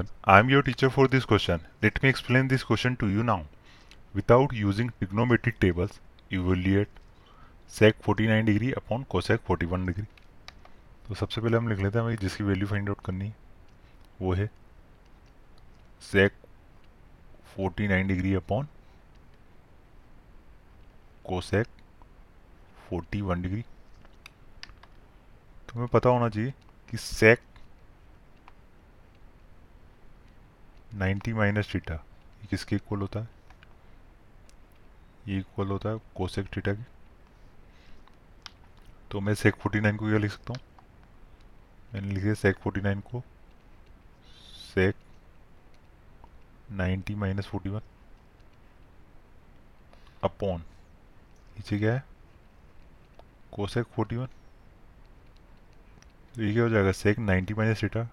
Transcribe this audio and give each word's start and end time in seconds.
Everyone 0.00 0.32
I 0.32 0.40
am 0.40 0.50
your 0.50 0.62
teacher 0.62 0.88
for 0.88 1.08
this 1.08 1.24
question 1.24 1.60
let 1.82 1.98
me 2.04 2.10
explain 2.10 2.48
this 2.48 2.62
question 2.62 2.94
to 2.94 3.08
you 3.08 3.22
now 3.22 3.42
without 4.14 4.52
using 4.52 4.90
trigonometric 4.90 5.54
tables 5.60 6.00
evaluate 6.32 6.88
sec 7.68 7.94
49 8.10 8.44
degree 8.44 8.72
upon 8.72 9.02
cosec 9.02 9.40
41 9.50 9.86
degree 9.86 10.04
तो 11.08 11.14
सबसे 11.14 11.40
पहले 11.40 11.56
हम 11.56 11.68
लिख 11.68 11.78
लेते 11.78 11.98
हैं 11.98 12.06
भाई, 12.06 12.16
जिसकी 12.16 12.44
वैल्यू 12.44 12.66
फाइंड 12.66 12.88
आउट 12.88 13.00
करनी 13.04 13.24
है, 13.24 13.34
वो 14.20 14.34
है 14.34 14.50
sec 16.00 16.32
49 17.60 18.08
degree 18.08 18.34
upon 18.34 18.66
cosec 21.24 21.66
41 22.94 23.34
degree 23.34 23.62
तुम्हें 25.68 25.88
पता 25.88 26.10
होना 26.10 26.28
चाहिए 26.28 26.54
कि 26.90 26.96
सेक 26.96 27.40
90 30.94 31.32
माइनस 31.32 31.74
थीटा, 31.74 31.94
ये 31.94 32.46
किसके 32.46 32.76
इक्वल 32.76 33.00
होता 33.00 33.20
है? 33.20 33.28
ये 35.28 35.38
इक्वल 35.38 35.66
होता 35.66 35.88
है 35.88 35.98
कोसेक 36.16 36.56
थीटा 36.56 36.72
की। 36.74 36.84
तो 39.10 39.20
मैं 39.20 39.34
सेक 39.34 39.54
49 39.54 39.96
को 39.96 40.08
क्या 40.08 40.18
लिख 40.18 40.30
सकता 40.30 40.52
हूँ? 40.52 40.60
मैंने 41.94 42.14
लिखे 42.14 42.34
सेक 42.34 42.56
49 42.56 43.00
को 43.00 43.22
sec 44.74 44.94
90 46.72 47.14
minus 47.14 47.46
forty 47.46 47.68
one 47.68 47.80
upon 50.24 50.60
नीचे 51.56 51.78
क्या 51.78 51.94
है? 51.94 52.04
कोसेक 53.52 53.86
41 53.98 54.28
तो 56.34 56.42
ये 56.42 56.52
क्या 56.52 56.62
हो 56.62 56.68
जाएगा? 56.68 56.92
Sec 56.92 57.18
90 57.18 57.54
minus 57.54 57.82
theta 57.82 58.08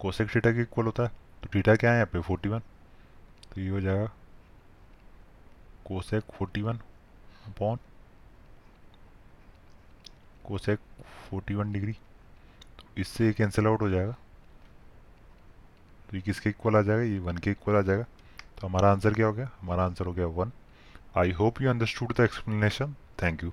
cosec 0.00 0.34
theta 0.34 0.52
के 0.52 0.62
इक्वल 0.62 0.84
होता 0.84 1.02
है। 1.02 1.10
तो 1.42 1.48
थीटा 1.54 1.74
क्या 1.76 1.90
है 1.90 1.96
यहाँ 1.96 2.06
पे? 2.12 2.20
41 2.20 2.62
तो 3.52 3.60
ये 3.60 3.68
हो 3.68 3.80
जाएगा। 3.80 4.06
Cosec 5.86 6.24
41 6.42 6.78
upon 7.46 7.78
cosec 10.46 10.78
41 11.34 11.72
degree. 11.72 11.92
तो 11.92 13.00
इससे 13.00 13.26
ये 13.26 13.32
कैंसिल 13.32 13.66
आउट 13.66 13.82
हो 13.82 13.88
जाएगा। 13.88 14.12
तो 16.10 16.16
ये 16.16 16.20
किसके 16.22 16.50
इक्वल 16.50 16.76
आ 16.76 16.82
जाएगा? 16.82 17.02
ये 17.02 17.18
वन 17.18 17.38
के 17.38 17.50
इक्वल 17.50 17.76
आ 17.76 17.82
जाएगा। 17.82 18.04
तो 18.60 18.66
हमारा 18.66 18.90
आंसर 18.90 19.14
क्या 19.14 19.26
हो 19.26 19.32
गया? 19.32 19.50
हमारा 19.60 19.84
आंसर 19.84 20.06
हो 20.06 20.12
गया 20.12 20.26
one. 20.26 20.52
I 21.16 21.32
hope 21.32 21.60
you 21.62 21.70
understood 21.70 22.14
the 22.16 22.20
explanation 22.20 22.94
thank 23.22 23.44
you 23.44 23.52